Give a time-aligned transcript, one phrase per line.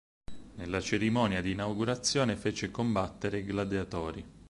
[0.55, 4.25] Nella cerimonia di inaugurazione fece combattere i gladiatori.